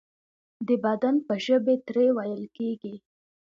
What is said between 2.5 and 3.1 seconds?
کیږي.